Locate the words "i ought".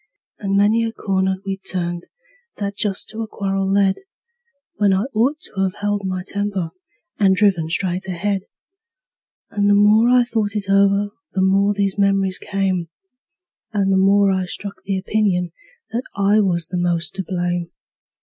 4.93-5.39